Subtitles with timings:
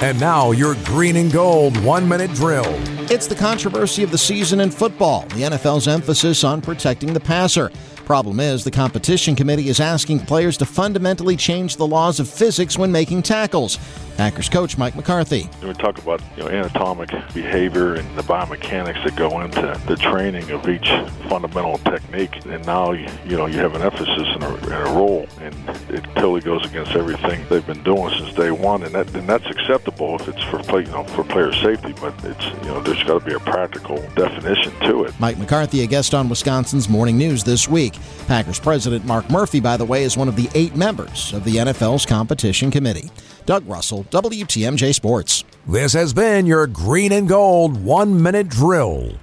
[0.00, 2.72] And now your green and gold one minute drill.
[3.10, 7.72] It's the controversy of the season in football, the NFL's emphasis on protecting the passer.
[8.04, 12.78] Problem is, the competition committee is asking players to fundamentally change the laws of physics
[12.78, 13.76] when making tackles.
[14.18, 15.48] Packers coach Mike McCarthy.
[15.62, 20.50] We talk about you know, anatomic behavior and the biomechanics that go into the training
[20.50, 20.88] of each
[21.28, 25.28] fundamental technique, and now you, know you have an emphasis and a, and a role,
[25.40, 25.54] and
[25.88, 29.46] it totally goes against everything they've been doing since day one, and that and that's
[29.46, 33.04] acceptable if it's for play, you know for player safety, but it's you know there's
[33.04, 35.14] got to be a practical definition to it.
[35.20, 37.96] Mike McCarthy, a guest on Wisconsin's Morning News this week.
[38.26, 41.52] Packers president Mark Murphy, by the way, is one of the eight members of the
[41.52, 43.12] NFL's competition committee.
[43.48, 45.44] Doug Russell, WTMJ Sports.
[45.66, 49.18] This has been your green and gold one minute drill.